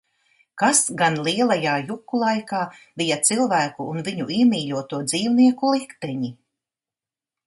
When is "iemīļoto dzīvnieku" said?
4.37-5.71